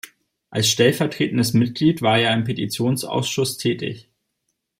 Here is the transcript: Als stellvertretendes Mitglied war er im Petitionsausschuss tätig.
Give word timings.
Als 0.49 0.67
stellvertretendes 0.67 1.53
Mitglied 1.53 2.01
war 2.01 2.17
er 2.17 2.33
im 2.33 2.43
Petitionsausschuss 2.43 3.59
tätig. 3.59 4.09